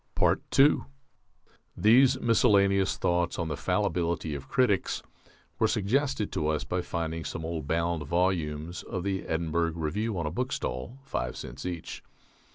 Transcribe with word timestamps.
II 0.57 0.79
These 1.77 2.19
miscellaneous 2.19 2.97
thoughts 2.97 3.37
on 3.37 3.49
the 3.49 3.55
fallibility 3.55 4.33
of 4.33 4.47
critics 4.49 5.03
were 5.59 5.67
suggested 5.67 6.31
to 6.31 6.47
us 6.47 6.63
by 6.63 6.81
finding 6.81 7.23
some 7.23 7.45
old 7.45 7.67
bound 7.67 8.07
volumes 8.07 8.81
of 8.81 9.03
the 9.03 9.27
Edinburgh 9.27 9.73
Review 9.75 10.17
on 10.17 10.25
a 10.25 10.31
bookstall, 10.31 10.97
five 11.03 11.37
cents 11.37 11.67
each. 11.67 12.01